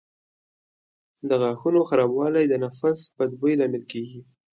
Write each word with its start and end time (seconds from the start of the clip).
د 1.29 1.31
غاښونو 1.41 1.79
خرابوالی 1.89 2.45
د 2.49 2.53
نفس 2.63 2.99
بد 3.17 3.31
بوی 3.39 3.53
لامل 3.59 3.83
کېږي. 3.91 4.19